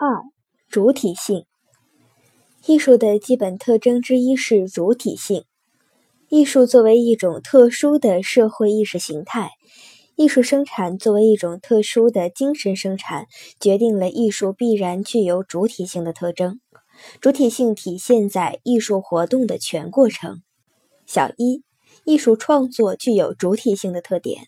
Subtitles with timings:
[0.00, 0.22] 二、
[0.68, 1.44] 主体性。
[2.66, 5.42] 艺术的基本特征之一是主体性。
[6.28, 9.50] 艺术作为一种特殊的社会意识形态，
[10.14, 13.26] 艺术生产作为一种特殊的精神生产，
[13.58, 16.60] 决定了艺术必然具有主体性的特征。
[17.20, 20.42] 主体性体现在艺术活动的全过程。
[21.06, 21.64] 小一、
[22.04, 24.46] 艺术创作具有主体性的特点。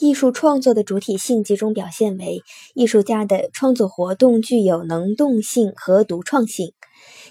[0.00, 2.44] 艺术创作的主体性集中表现为：
[2.74, 6.72] 艺术家的创作活动具有能动性和独创性。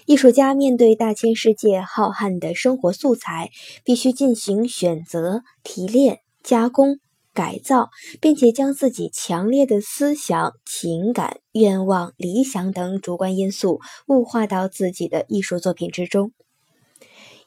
[0.04, 3.50] 艺术家面对大千世界浩瀚的生活素材，
[3.84, 6.98] 必须进行选择、提炼、加工、
[7.32, 7.88] 改造，
[8.20, 16.32] 并且将自己强烈的思想、情感、愿望、理想等主观因素物化到自己的艺术作品之中。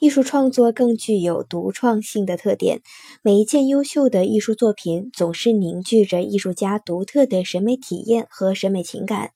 [0.01, 2.81] 艺术创作更具有独创性的特点。
[3.21, 9.29] 每一件优秀的艺术作品总是凝聚着艺术家独特的审美体验和审美情感，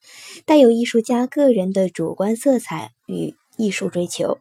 [0.44, 4.40] 带有艺术家个人的主观色彩与艺术追求，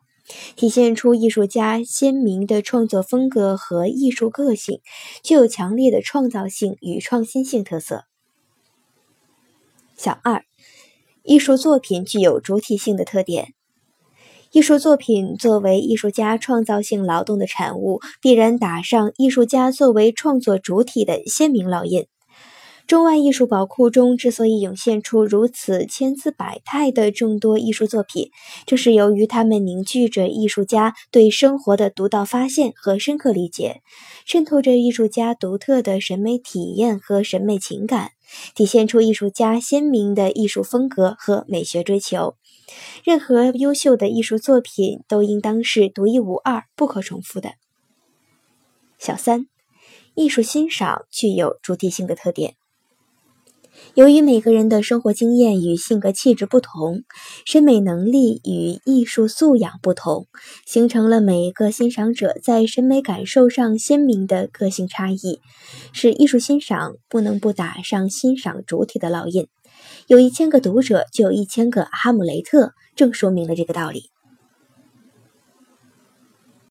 [0.57, 4.81] 体现出艺术家鲜明的创作风格和艺术个性，
[5.23, 8.07] 具有强烈的创造性与创新性特色。
[9.95, 10.43] 小二，
[11.23, 13.53] 艺术作品具有主体性的特点。
[14.55, 22.07] 艺术作品作为艺术家创造性劳动的产物，必然打上艺术家作为创作主体的鲜明烙印。
[22.87, 28.31] 中外艺术宝库中之所以涌现出如此千姿百态的众多艺术作品，
[28.65, 33.81] 正是由于它们凝聚着艺术家对生活的独到发现和深刻理解，
[34.25, 38.13] 渗透着艺术家独特的审美体验和审美情感，
[38.55, 42.37] 体现出艺术家鲜明的艺术风格和美学追求。
[43.05, 47.55] 任何优秀的艺术作品都应当是独一无二、不可重复的。
[48.99, 49.47] 小三，
[50.15, 52.57] 艺术欣赏具有主体性的特点。
[53.93, 57.03] 由于每个人的生活经验与性格气质不同，
[57.45, 60.27] 审美能力与艺术素养不同，
[60.67, 65.39] 形成了每一个欣赏者在审美感受上鲜明的个性差异，
[65.93, 69.47] 使艺术欣赏不能不打上欣赏主体的烙印。
[70.07, 74.14] 有一千个读者，就有一千个哈姆雷特，正说明了这个道理。